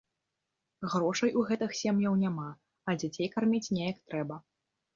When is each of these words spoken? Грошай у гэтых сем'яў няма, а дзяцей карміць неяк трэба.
Грошай 0.93 1.31
у 1.41 1.43
гэтых 1.49 1.75
сем'яў 1.81 2.17
няма, 2.23 2.47
а 2.89 2.99
дзяцей 2.99 3.33
карміць 3.37 3.65
неяк 3.75 4.05
трэба. 4.11 4.35